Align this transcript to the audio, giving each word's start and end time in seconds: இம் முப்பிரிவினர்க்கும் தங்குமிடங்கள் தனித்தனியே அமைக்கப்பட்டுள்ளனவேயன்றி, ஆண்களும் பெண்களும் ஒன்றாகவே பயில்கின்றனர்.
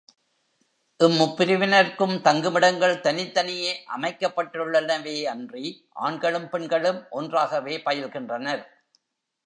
இம் 0.99 1.17
முப்பிரிவினர்க்கும் 1.19 2.15
தங்குமிடங்கள் 2.21 2.95
தனித்தனியே 2.99 3.71
அமைக்கப்பட்டுள்ளனவேயன்றி, 3.97 5.65
ஆண்களும் 5.99 6.49
பெண்களும் 6.49 7.01
ஒன்றாகவே 7.11 7.77
பயில்கின்றனர். 7.85 8.63